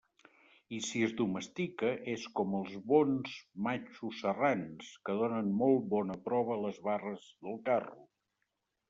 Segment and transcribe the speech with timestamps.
[0.75, 3.35] I si es domestica, és com els bons
[3.67, 8.01] matxos serrans, que donen molt bona prova a les barres del carro.